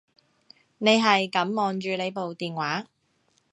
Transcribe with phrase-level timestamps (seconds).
[0.79, 2.87] 你係噉望住你部電話